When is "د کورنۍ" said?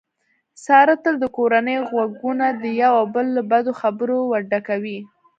1.19-1.77